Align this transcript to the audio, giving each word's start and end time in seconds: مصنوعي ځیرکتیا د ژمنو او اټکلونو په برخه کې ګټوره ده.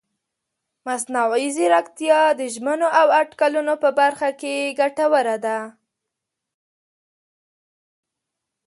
مصنوعي 0.87 1.47
ځیرکتیا 1.55 2.19
د 2.39 2.41
ژمنو 2.53 2.87
او 2.99 3.07
اټکلونو 3.21 3.73
په 3.83 3.89
برخه 3.99 4.29
کې 4.39 4.75
ګټوره 4.79 5.37
ده. 5.45 5.57